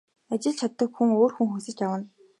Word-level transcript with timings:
Ажиллаж 0.33 0.55
чаддаг 0.61 0.91
өөр 1.03 1.31
хүн 1.35 1.47
хөлсөлж 1.53 1.79
авна. 1.85 2.05